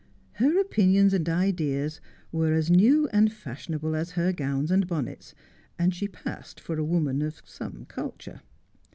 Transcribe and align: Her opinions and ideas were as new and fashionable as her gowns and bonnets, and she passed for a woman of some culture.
Her 0.41 0.59
opinions 0.59 1.13
and 1.13 1.29
ideas 1.29 2.01
were 2.31 2.53
as 2.53 2.71
new 2.71 3.07
and 3.09 3.31
fashionable 3.31 3.95
as 3.95 4.13
her 4.13 4.33
gowns 4.33 4.71
and 4.71 4.87
bonnets, 4.87 5.35
and 5.77 5.93
she 5.93 6.07
passed 6.07 6.59
for 6.59 6.79
a 6.79 6.83
woman 6.83 7.21
of 7.21 7.43
some 7.45 7.85
culture. 7.85 8.41